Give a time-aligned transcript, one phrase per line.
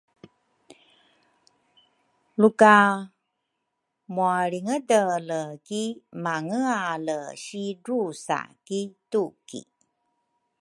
[2.39, 2.73] Luka
[4.13, 5.83] mwalringedele ki
[6.23, 9.61] mangeale si drusa ki tuki